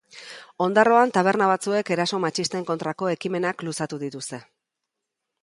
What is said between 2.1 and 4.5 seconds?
matxisten kontrako ekimenak luzatu dituzte.